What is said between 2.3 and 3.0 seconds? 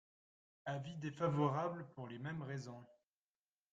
raisons.